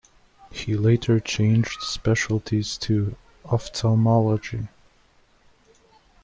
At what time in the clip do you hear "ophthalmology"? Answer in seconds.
3.45-4.67